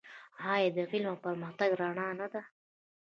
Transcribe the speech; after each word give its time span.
آیا 0.51 0.69
د 0.75 0.77
علم 0.91 1.07
او 1.11 1.17
پرمختګ 1.25 1.69
رڼا 1.81 2.07
نه 2.19 2.27
ده؟ 2.33 2.41